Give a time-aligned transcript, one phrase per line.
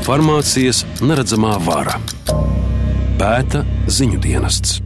[0.00, 1.98] Farmācijas neredzamā vara
[3.20, 3.60] pēta
[3.92, 4.80] ziņu dienests.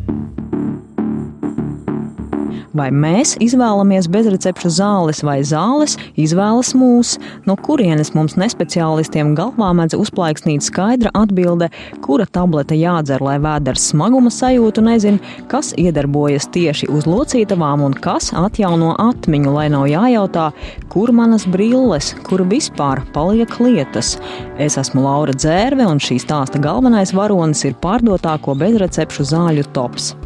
[2.75, 7.12] Vai mēs izvēlamies bezrecepšu zāles vai zāles izvēlas mūs,
[7.47, 11.69] no kurienes mums nespeciālistiem galvā mēdz uzplaiksnīt skaidra atbilde,
[12.02, 15.21] kura tablete jādzer, lai vēders smaguma sajūtu nezin,
[15.52, 20.51] kas iedarbojas tieši uz locītavām un kas atjauno atmiņu, lai nav jājautā,
[20.91, 24.16] kur manas brilles, kur vispār paliek lietas.
[24.59, 30.16] Es esmu Laura Dzērve un šī stāsta galvenais varonis ir pārdotāko bezrecepšu zāļu tops.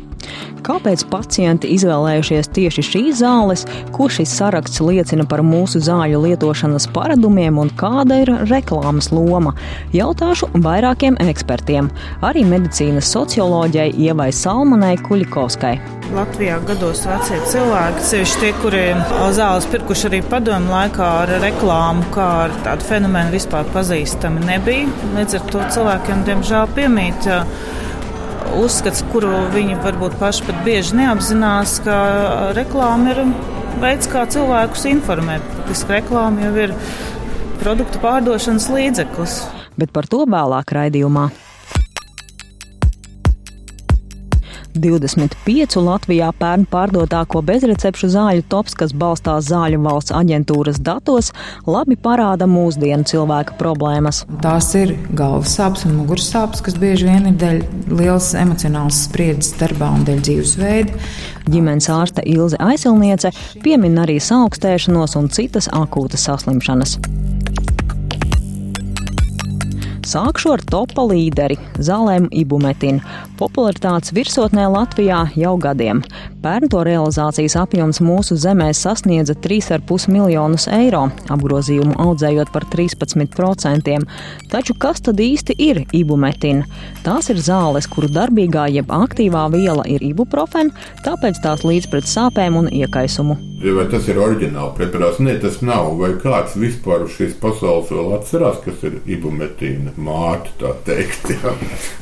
[0.67, 3.65] Kāpēc pacienti izvēlējušies tieši šīs zāles,
[3.95, 9.55] ko šis saraksts liecina par mūsu zāļu lietošanas paradumiem un kāda ir reklāmas loma?
[9.95, 11.93] Jautāšu vairākiem ekspertiem,
[12.27, 15.77] arī medicīnas socioloģijai Ievai Salmanai Kuļikovskai.
[16.17, 19.03] Latvijā gados vecie cilvēki, sevišķi tie, kuriem
[19.37, 24.89] zāles pirkuši arī padomu laikā ar reklāmu, kā ar tādu fenomenu vispār pazīstami nebija.
[25.17, 27.29] Līdz ar to cilvēkiem, diemžēl, piemīt
[28.59, 31.99] uzskats, kuru viņi varbūt paši pat bieži neapzinās, ka
[32.57, 33.23] reklāma ir
[33.83, 35.45] veids, kā cilvēkus informēt.
[35.61, 36.75] Patiesībā reklāma jau ir
[37.63, 39.39] produktu pārdošanas līdzeklis.
[39.79, 41.29] Bet par to vēlāk raidījumā.
[44.83, 51.33] 25 Latvijā pērn pārdotāko bezrecepšu zāļu tops, kas balstās Zāļu valsts aģentūras datos,
[51.67, 54.25] labi parāda mūsdienu cilvēka problēmas.
[54.45, 57.63] Tās ir galvas sāpes un muguras sāpes, kas bieži vien ir dēļ
[57.93, 61.03] lielas emocionālas spriedzes darbā un dēļ dzīvesveida.
[61.49, 63.33] Ģimenes ārste Ilze Aisilniece
[63.65, 66.99] piemin arī saaugstēšanos un citas akūtas saslimšanas.
[70.09, 73.03] Sākšu ar topa līderi- zālēm ibumetinu.
[73.37, 76.01] Popularitātes virsotnē Latvijā jau gadiem.
[76.41, 84.07] Pērn to realizācijas apjoms mūsu zemē sasniedza 3,5 miljonus eiro, apgrozījumu audzējot par 13%.
[84.49, 86.65] Taču kas tad īsti ir ibumetina?
[87.05, 90.73] Tās ir zāles, kuru darbīgā jeb aktīvā viela ir ibuprofena,
[91.05, 93.37] tāpēc tās līdz pret sāpēm un iekaisumu.
[93.59, 95.19] Vai tas ir oriģināls preparāts?
[95.19, 95.97] Nē, tas nav.
[95.99, 101.29] Vai kāds vispār uz šīs pasaules vēl atcerās, kas ir ibumetīna māte, tā teikt?
[101.35, 101.53] Jā.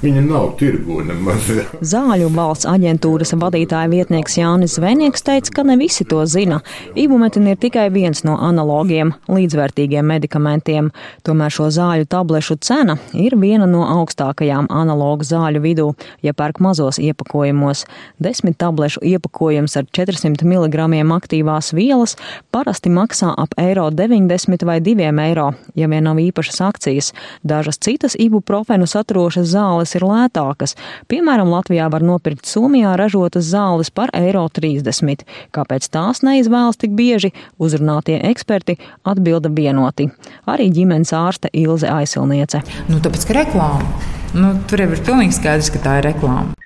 [0.03, 1.49] Viņa nav tirgu nemaz.
[1.51, 1.65] Jā.
[1.81, 6.61] Zāļu valsts aģentūras vadītāja vietnieks Jānis Zvejnieks teica, ka ne visi to zina.
[6.99, 10.91] Ibumetina ir tikai viens no analogiem, līdzvērtīgiem medikamentiem.
[11.27, 15.89] Tomēr šo zāļu tablešu cena ir viena no augstākajām analogu zāļu vidū,
[16.27, 17.87] ja pērk mazos iepakojumos.
[18.23, 20.87] Desmit tablešu iepakojums ar 400 mg
[21.17, 22.17] aktīvās vielas
[22.53, 27.13] parasti maksā ap eiro 90 vai 2 eiro, ja vien nav īpašas akcijas.
[27.47, 30.75] Dažas citas ibuprofenu saturošas zāles ir lētākas.
[31.11, 35.25] Piemēram, Latvijā var nopirkt Somijā ražotas zāles par eiro 30.
[35.55, 37.33] Kāpēc tās neizvēlas tik bieži,
[37.63, 40.11] uzrunātie eksperti atbilda vienoti.
[40.51, 42.65] Arī ģimenes ārste Ilze Aisilniece.
[42.91, 44.15] Nu, tāpēc, ka reklāma.
[44.37, 46.66] Nu, tur jau ir pilnīgi skaidrs, ka tā ir reklāma.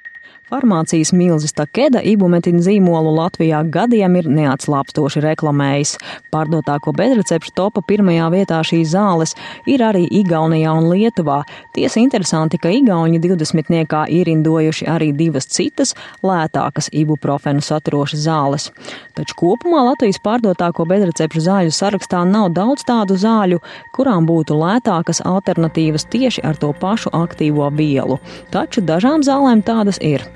[0.51, 5.93] Farmācijas milzis Takeda ibumetina zīmolu Latvijā gadiem ir neatslāpstoši reklamējis.
[6.35, 9.37] Pārdotāko bezrecepšu topa pirmajā vietā šīs zāles
[9.71, 11.45] ir arī Igaunijā un Lietuvā.
[11.77, 13.95] Tiesa interesanti, ka Igauni 20.
[14.19, 15.95] ierindojuši arī divas citas
[16.27, 18.67] lētākas ibuprofenu saturošas zāles.
[19.15, 23.63] Taču kopumā Latvijas pārdotāko bezrecepšu zāļu sarakstā nav daudz tādu zāļu,
[23.95, 28.19] kurām būtu lētākas alternatīvas tieši ar to pašu aktīvo vielu.
[28.51, 30.27] Taču dažām zālēm tādas ir.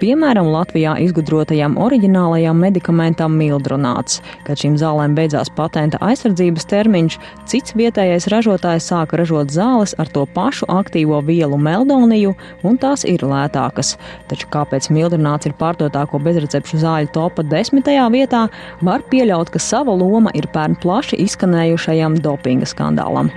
[0.00, 4.20] Piemēram, Latvijā izgudrotajam oriģinālajam medikamentam mildronāts.
[4.46, 7.18] Kad šīm zālēm beidzās patenta aizsardzības termiņš,
[7.50, 12.34] cits vietējais ražotājs sāka ražot zāles ar to pašu aktīvo vielu meldoniju,
[12.66, 13.94] un tās ir lētākas.
[14.28, 18.46] Taču kāpēc mildronāts ir pārdotāko bezrecepšu zāļu topa desmitajā vietā,
[18.82, 23.30] var pieļaut, ka sava loma ir pērn plaši izskanējušajam dopinga skandālam.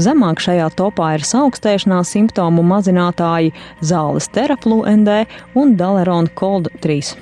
[0.00, 3.50] Zemāk šajā topā ir saaugstēšanās simptomu mazinātāji
[3.84, 7.12] zāles teraplu ND un Daleron Cold 3.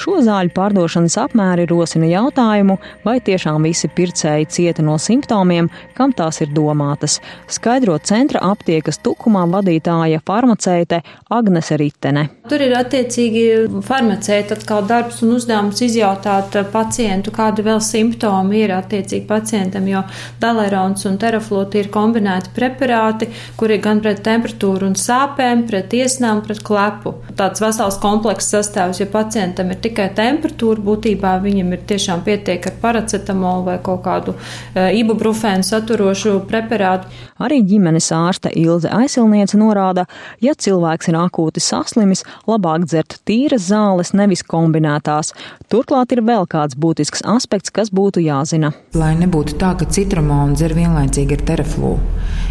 [0.00, 6.40] Šo zāļu pārdošanas apmēri rosina jautājumu, vai tiešām visi pircēji cieta no simptomiem, kam tās
[6.44, 7.20] ir domātas.
[7.50, 11.00] Skaidro centra aptiekas tukumā vadītāja farmaceite
[11.34, 12.26] Agnese Ritene.
[12.48, 13.44] Tur ir attiecīgi
[13.86, 20.02] farmaceita atkal darbs un uzdevums izjautāt pacientu, kādi vēl simptomi ir attiecīgi pacientam, jo
[20.42, 26.60] Dalerons un teraflūti ir kombinēti preparāti, kuri gan pret temperatūru un sāpēm, pret iesnām, pret
[26.66, 27.14] klepu.
[27.38, 32.66] Tāds vesels komplekss sastāvs, ja pacientam pacientam ir tikai temperatūra, būtībā viņam ir tiešām pietiek
[32.66, 37.06] ar paracetamolu vai kaut kādu uh, ibuprofēnu saturošu preparātu.
[37.38, 40.06] Arī ģimenes ārste Ilze Aisilniece norāda,
[40.40, 45.32] ja cilvēks ir akūti saslimis, labāk dzert tīras zāles, nevis kombinētās.
[45.70, 48.72] Turklāt ir vēl kāds būtisks aspekts, kas būtu jāzina.
[48.94, 51.94] Lai nebūtu tā, ka citromonu dzer vienlaicīgi ar teraflu.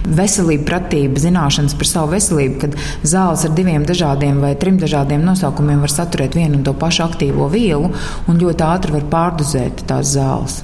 [0.04, 2.76] Veselība, pratība, zināšanas par savu veselību, kad
[3.08, 7.48] zāles ar diviem dažādiem vai trim dažādiem nosaukumiem var saturēt vienu un to pašu aktīvo
[7.50, 7.90] vielu
[8.28, 10.62] un ļoti ātri var pārdozēt tās zāles.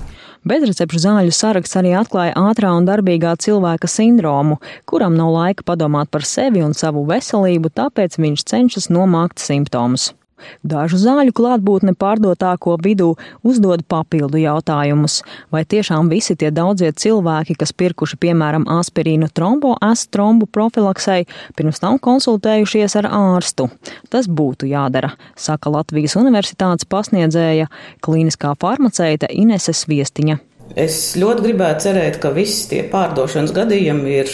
[0.48, 6.24] Bezrecepšu zāļu saraksts arī atklāja ātrā un darbīgā cilvēka sindromu, kuram nav laika padomāt par
[6.24, 10.14] sevi un savu veselību, tāpēc viņš cenšas nomākt simptomus.
[10.64, 13.14] Dažu zāļu klātbūtne pārdotāko vidū
[13.44, 15.22] uzdod papildu jautājumus.
[15.54, 19.76] Vai tiešām visi tie daudzie cilvēki, kas pirkuši piemēram aspirīnu trombo
[20.10, 21.26] trombu profilaksei,
[21.56, 23.70] pirms tam konsultējušies ar ārstu?
[24.10, 27.70] Tas būtu jādara, saka Latvijas Universitātes pasniedzēja
[28.06, 30.40] klīniskā farmaceite Inese Sviestiņa.
[30.78, 34.32] Es ļoti gribētu cerēt, ka visi tie pārdošanas gadījumi ir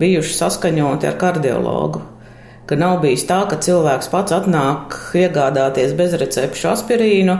[0.00, 2.04] bijuši saskaņoti ar kardiologu
[2.68, 7.38] ka nav bijis tā, ka cilvēks pats atnāk iegādāties bezrecepšu aspirīnu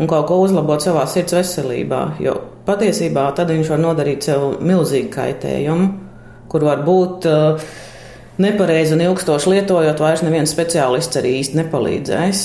[0.00, 2.04] un kaut ko uzlabot savā sirds veselībā.
[2.22, 2.36] Jo
[2.68, 5.88] patiesībā tad viņš var nodarīt sev milzīgu kaitējumu,
[6.50, 7.70] kur var būt uh,
[8.40, 12.44] nepareizi un ilgstoši lietojot, vairs neviens speciālists arī īsti nepalīdzēs.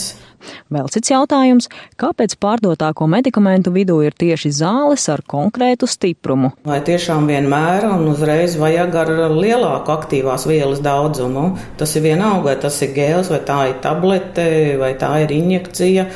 [0.71, 1.69] Vēl cits jautājums-
[2.01, 6.51] kāpēc pārdotāko medikamentu vidū ir tieši zāles ar konkrētu stiprumu?
[6.65, 11.57] Vai tiešām vienmēr un uzreiz vajag ar lielāku aktīvās vielas daudzumu?
[11.77, 16.07] Tas ir vienalga, vai tas ir gēls, vai tā ir tablete, vai tā ir injekcija.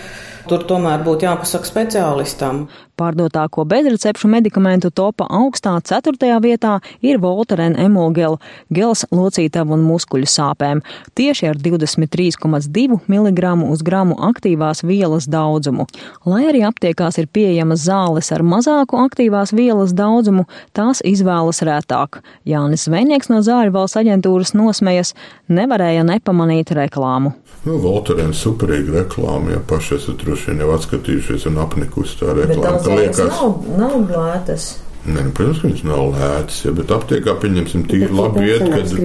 [0.49, 2.63] Tur tomēr būtu jāpasaka speciālistam.
[2.99, 6.71] Pārdotāko bezrecepšu medikamentu topa augstā ceturtajā vietā
[7.05, 8.35] ir Voltaren emulgel,
[8.75, 10.81] gels locītavu un muskuļu sāpēm,
[11.15, 15.85] tieši ar 23,2 mg uz gramu aktīvās vielas daudzumu.
[16.27, 20.43] Lai arī aptiekās ir pieejamas zāles ar mazāku aktīvās vielas daudzumu,
[20.75, 22.19] tās izvēlas rētāk.
[22.43, 25.13] Jānis Zvejnieks no Zāļu valsts aģentūras nosmējas,
[25.47, 27.31] nevarēja nepamanīt reklāmu.
[27.63, 32.88] Nu, Voltaren superīga reklāma, ja paši esat droši vien jau atskatījušies un apnikusi tā reklāma
[32.97, 33.33] liekas.
[33.33, 34.69] Nav, nav lētas.
[35.09, 38.95] Nē, nu, protams, ka viņas nav lētas, ja, bet aptiekā pieņemsim tīri labi iet, kad.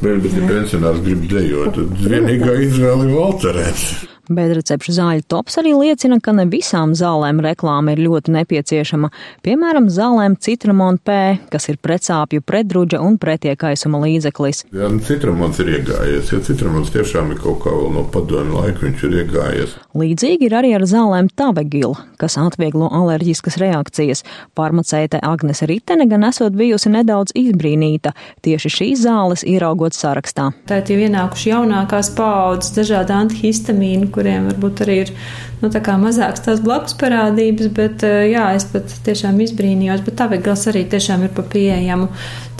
[0.00, 3.84] Bet, bet ja pensionārs grib dejot, tad vienīgā izvēle ir Valterēns.
[4.30, 9.10] Bezrecepšu zāļu tops arī liecina, ka ne visām zālēm reklāma ir ļoti nepieciešama.
[9.42, 11.16] Piemēram, zālēm citramon P,
[11.50, 14.64] kas ir pretsāpju, pretdruģa un pretiekaisuma līdzeklis.
[14.70, 16.30] Jā, nu, citramons ir iegājies.
[16.30, 19.74] Ja citramons tiešām ir kaut kā vēl no padomju laika, viņš ir iegājies.
[19.98, 24.22] Līdzīgi ir arī ar zālēm Tavegil, kas atvieglo alerģiskas reakcijas.
[24.54, 28.14] Farmaceite Agnes Ritene gan esot bijusi nedaudz izbrīnīta
[28.46, 30.50] tieši šīs zāles ieraugot sarakstā.
[30.70, 35.14] Tā ir ienākuši jaunākās paaudzes dažādi antihistamīni, kuriem varbūt arī ir
[35.62, 40.28] nu, tā mazākas tās blakus parādības, bet eh, jā, es pat tiešām izbrīnījos, bet tā
[40.32, 42.10] vegals arī tiešām ir pa pieejamu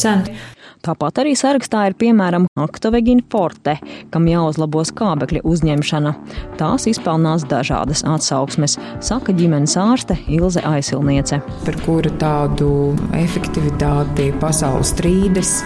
[0.00, 0.40] cenu.
[0.80, 3.74] Tāpat arī sarakstā ir piemēram Actovegina Forte,
[4.14, 6.14] kam jāuzlabo skābekļa uzņemšana.
[6.56, 11.42] Tās izpelnās dažādas atsauksmes, saka ģimenes ārste Ilze Aisilniece.
[11.66, 12.70] Par kura tādu
[13.20, 15.58] efektivitāti pasaules strīdes.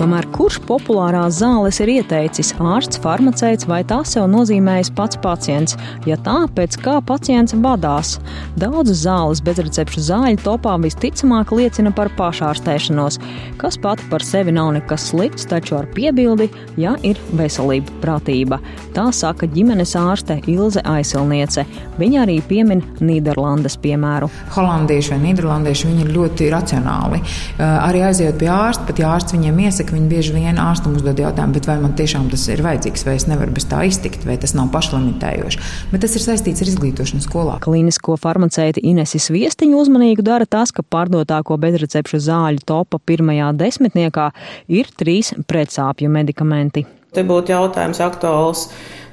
[0.00, 5.76] Tomēr kurš populārās zāles ir ieteicis- ārsts, farmaceits vai tās sev nozīmējis pats pacients?
[6.08, 8.14] Ja tā, pēc kā pacients vadās?
[8.56, 13.18] Daudzas zāles bezrecepšu zāļu topā visticamāk liecina par pašārstēšanos,
[13.58, 16.48] kas pati par sevi nav nekas slikts, taču ar piebildi,
[16.78, 18.58] ja ir veselība, prātība.
[18.94, 21.66] Tā saka ģimenes ārste Ilze Aisilniece.
[21.98, 24.30] Viņa arī piemin Nīderlandes piemēru.
[24.56, 27.20] Holandieši vai Nīderlandieši viņi ir ļoti racionāli.
[27.58, 31.18] Arī aiziet pie ārsta, pat ja ārsts viņiem iesaka ka viņi bieži vien ārstam uzdod
[31.18, 34.54] jautājumu, vai man tiešām tas ir vajadzīgs, vai es nevaru bez tā iztikt, vai tas
[34.54, 35.60] nav pašlimitējoši.
[35.90, 37.58] Bet tas ir saistīts ar izglītošanu skolā.
[37.64, 44.30] Klinisko farmaceiti Inesis Viestiņu uzmanīgu dara tas, ka pārdotāko bezrecepšu zāļu topa pirmajā desmitniekā
[44.70, 46.86] ir trīs pretsāpju medikamenti.
[47.10, 48.68] Te būtu jautājums aktuāls,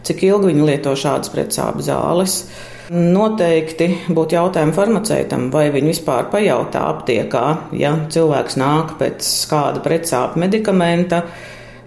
[0.05, 2.43] cik ilgi viņi lieto šādas pretsāpju zāles.
[2.87, 7.43] Noteikti būtu jautājumi farmaceitam, vai viņi vispār pajautā aptiekā,
[7.75, 11.19] ja cilvēks nāk pēc kāda pretsāpju medikamenta,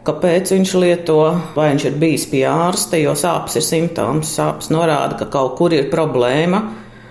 [0.05, 1.23] kāpēc viņš lieto,
[1.55, 5.73] vai viņš ir bijis pie ārsta, jo sāpes ir simptoms, sāpes norāda, ka kaut kur
[5.73, 6.61] ir problēma.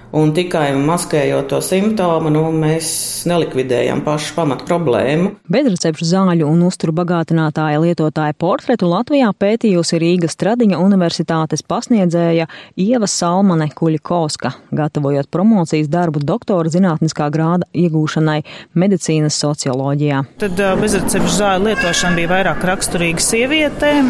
[0.10, 2.88] Un tikai maskējot to simptomu, nu, mēs
[3.30, 5.36] nelikvidējam pašu pamat problēmu.
[5.54, 12.48] Bezrecepšu zāļu un uzturu bagātinātāja lietotāja portretu Latvijā pētījusi Rīgas Tradiņa Universitātes pasniedzēja
[12.82, 18.40] Ieva Salmane Kuļikovska, gatavojot promocijas darbu doktora zinātniskā grāda iegūšanai
[18.82, 20.24] medicīnas socioloģijā.
[20.42, 24.10] Tad bezrecepšu zāļu lietošana bija vairāk raksturīga sievietēm,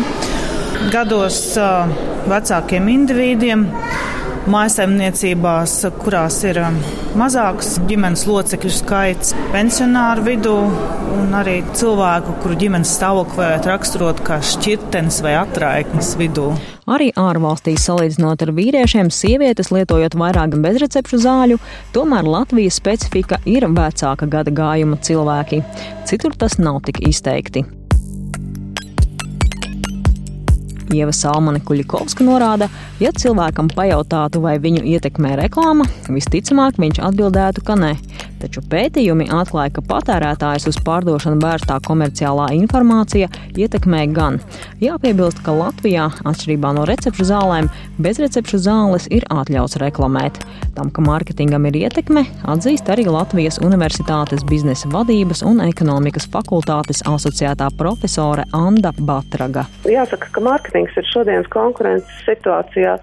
[0.95, 1.41] gados
[2.29, 3.67] vecākiem individiem
[4.49, 6.79] mājasemniecībās, kurās ir um,
[7.19, 10.55] mazāks ģimenes locekļu skaits, pensionāru vidū
[11.19, 16.51] un arī cilvēku, kuru ģimenes stāvokli varētu raksturot kā šķirtenis vai atraiknis vidū.
[16.89, 21.59] Arī ārvalstīs salīdzinot ar vīriešiem, sievietes lietojot vairāk bezrecepšu zāļu,
[21.93, 25.61] tomēr Latvijas specifika ir vecāka gada gājuma cilvēki.
[26.09, 27.67] Citur tas nav tik izteikti.
[30.95, 32.69] Ieva Salmane Kuļikovska norāda,
[33.01, 37.93] ja cilvēkam pajautātu, vai viņu ietekmē reklāma, visticamāk viņš atbildētu, ka nē.
[38.39, 43.27] Taču pētījumi atklāja, ka patērētājs uz pārdošanu vērstā komerciālā informācija
[43.59, 44.39] ietekmē gan.
[44.79, 47.67] Jāpiebilst, ka Latvijā, atšķirībā no recepšu zālēm,
[47.99, 50.39] bezrecepšu zāles ir atļauts reklamēt.
[50.77, 57.67] Tam, ka mārketingam ir ietekme, atzīst arī Latvijas Universitātes biznesa vadības un ekonomikas fakultātes asociētā
[57.79, 59.67] profesore Anda Batraga.
[59.83, 62.95] Jāsaka, ka mārketings ir šodienas konkurences situācijā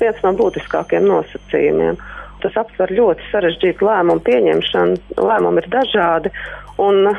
[0.00, 2.00] viens no būtiskākajiem nosacījumiem.
[2.42, 4.98] Tas aptver ļoti sarežģītu lēmumu pieņemšanu.
[5.20, 6.32] Lēmumi ir dažādi,
[6.80, 7.10] un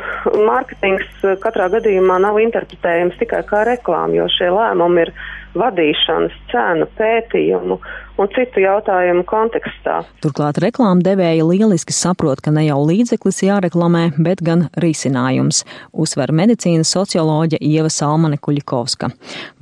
[0.48, 5.14] mārketings katrā gadījumā nav interpretējams tikai kā reklāma, jo šie lēmumi ir
[5.58, 7.78] vadīšanas, cenu, pētījumu
[8.22, 10.02] un citu jautājumu kontekstā.
[10.24, 16.94] Turklāt reklāma devēja lieliski saprot, ka ne jau līdzeklis jāreklamē, bet gan risinājums, uzsver medicīnas
[16.94, 19.12] socioloģe Ieva Salmane Kuļikovska.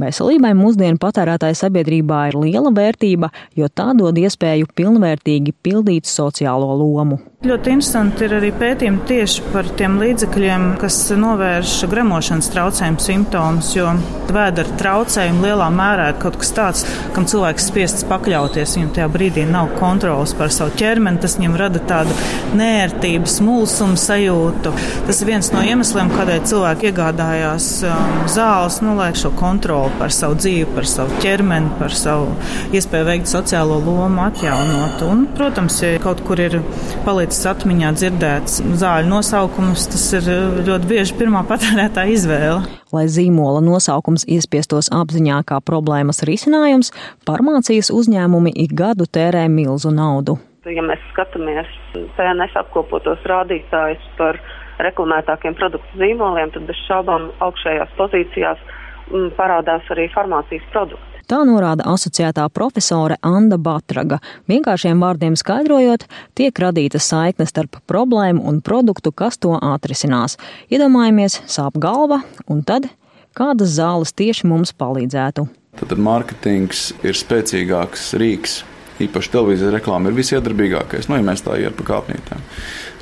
[0.01, 7.21] Veselībai mūsdienu patērētāja sabiedrībā ir liela vērtība, jo tā dod iespēju pilnvērtīgi pildīt sociālo lomu.
[7.39, 13.93] Ļoti interesanti ir arī pētījumi tieši par tiem līdzekļiem, kas novērš gremošanas traucējumu simptomus, jo
[14.27, 16.81] vēdera traucējumi lielā mērā ir kaut kas tāds,
[17.15, 18.73] kam cilvēks spiests pakļauties.
[18.75, 22.17] Viņam tajā brīdī nav kontrolas par savu ķermeni, tas viņam rada tādu
[22.59, 24.75] nērtību, smulsumu sajūtu.
[25.07, 30.11] Tas ir viens no iemesliem, kādēļ cilvēki iegādājās um, zāles, nu, lai šo kontroli par
[30.11, 32.35] savu dzīvi, par savu ķermeni, par savu
[32.75, 35.07] iespēju veikt sociālo lomu atjaunot.
[35.07, 36.59] Un, protams, ja kaut kur ir
[37.07, 42.63] palīdzējis palicis atmiņā dzirdēts zāļu nosaukums, tas ir eh, ļoti bieži pirmā patērētāja izvēle.
[42.89, 46.89] Lai zīmola nosaukums iespiestos apziņā kā problēmas risinājums,
[47.29, 50.39] farmācijas uzņēmumi ik gadu tērē milzu naudu.
[50.65, 51.69] Ja mēs skatāmies
[52.17, 54.41] PNS apkopotos rādītājus par
[54.81, 58.65] reklamētākiem produktu zīmoliem, tad bez šaubām augšējās pozīcijās
[59.13, 61.08] mm, parādās arī farmācijas produkti.
[61.29, 64.17] Tā norāda asociētā profesore Anda Batraga.
[64.49, 70.39] Vienkāršiem vārdiem skaidrojot, tiek radīta saikne starp problēmu un produktu, kas to atrisinās.
[70.73, 72.89] Iedomājamies, sāp galva, un tad
[73.37, 75.45] kādas zāles tieši mums palīdzētu.
[75.77, 78.63] Tad mārketings ir spēcīgāks rīks
[79.05, 82.43] īpaši televīzijas reklāma ir visiedarbīgākais, nu, ja mēs tā iet pa kāpnītēm.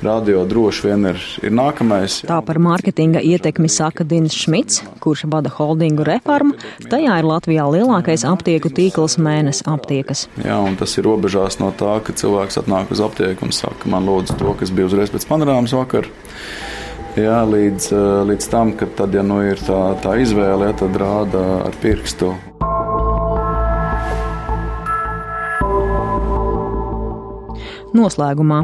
[0.06, 2.20] Radio droši vien ir, ir nākamais.
[2.28, 6.54] Tā par mārketinga ietekmi saka Dins Šmits, kurš vada holdingu reformu.
[6.86, 10.28] Tajā ir Latvijā lielākais aptieku tīkls mēnesis aptiekas.
[10.44, 14.06] Jā, un tas ir robežās no tā, ka cilvēks atnāk uz aptieku un saka, man
[14.06, 16.06] lūdzu to, kas bija uzreiz pēc panorāmas vakar.
[17.18, 17.90] Jā, līdz,
[18.28, 22.36] līdz tam, ka tad, ja nu ir tā, tā izvēle, ja, tad rāda ar pirkstu
[27.96, 28.58] Noslēgumā,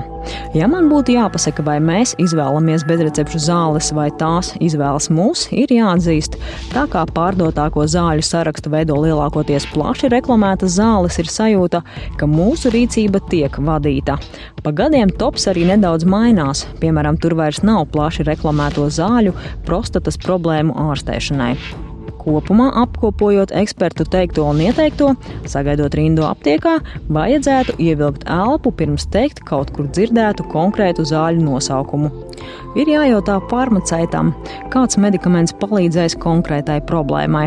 [0.52, 6.36] ja man būtu jāpasaka, vai mēs izvēlamies bezrecepšu zāles vai tās izvēlas mūs, ir jāatzīst,
[6.74, 11.80] tā kā pārdotāko zāļu sarakstu veido lielākoties plaši reklamētas zāles, ir sajūta,
[12.20, 14.18] ka mūsu rīcība tiek vadīta.
[14.64, 19.32] Pa gadiem tops arī nedaudz mainās, piemēram, tur vairs nav plaši reklamēto zāļu
[19.64, 21.83] prostatas problēmu ārstēšanai.
[22.24, 25.10] Kopumā apkopojot ekspertu teikto un ieteikto,
[25.50, 26.78] sagaidot rindu aptiekā,
[27.12, 32.12] vajadzētu ievilkt elpu pirms teikt kaut kur dzirdētu konkrētu zāļu nosaukumu.
[32.74, 34.32] Ir jājautā farmaceitam,
[34.72, 37.44] kāds medikaments palīdzēs konkrētai problēmai.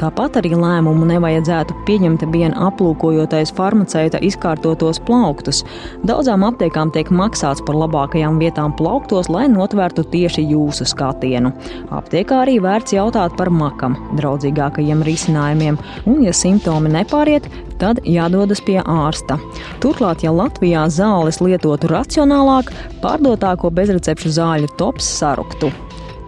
[0.00, 5.62] Tāpat arī lēmumu nevajadzētu pieņemt vien aplūkojoties farmaceita izkārtotos plauktus.
[6.08, 11.54] Daudzām aptiekām tiek maksāts par labākajām vietām plauktos, lai notvērtu tieši jūsu skatienu.
[11.94, 15.78] Aptiekā arī vērts jautāt par makam, draudzīgākajiem risinājumiem,
[16.10, 17.48] un, ja simptomi nepāriet,
[17.80, 19.38] tad jādodas pie ārsta.
[19.82, 22.70] Turklāt, ja Latvijā zāles lietotu racionālāk,
[23.02, 25.72] pārdotāko bezrecepšu zāļu tops saruktu.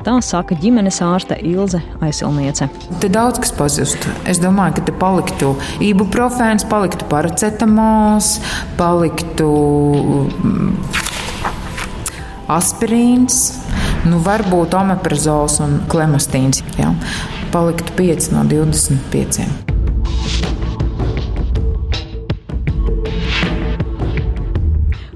[0.07, 2.69] Tā saka ģimenes ārste Ilze Aisilniece.
[3.03, 4.13] Te daudz kas pazustu.
[4.31, 8.37] Es domāju, ka te paliktu ibuprofēns, paliktu paracetamāls,
[8.79, 9.49] paliktu
[10.31, 10.69] mm,
[12.55, 13.41] aspirīns,
[14.07, 16.63] nu varbūt omeprazols un klemastīns.
[16.79, 16.93] Ja?
[17.57, 19.47] Paliktu 5 no 25.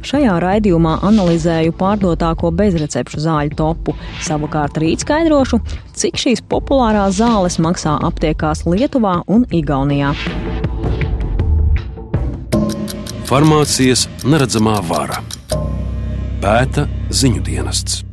[0.00, 3.92] Šajā raidījumā analizēju pārdotāko bezrecepšu zāļu topu.
[4.25, 5.61] Savukārt rīt skaidrošu,
[5.92, 10.16] cik šīs populārās zāles maksā aptiekās Lietuvā un Igaunijā.
[13.28, 15.20] Farmācijas neredzamā vara
[16.40, 18.06] pēta ziņu dienests.